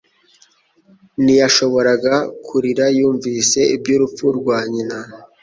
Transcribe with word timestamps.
Ntiyashoboraga 1.23 2.15
kurira 2.47 2.85
yumvise 2.97 3.59
iby'urupfu 3.75 4.25
rwa 4.37 4.57
nyina 4.71 4.97